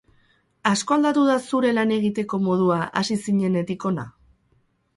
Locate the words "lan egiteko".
1.79-2.41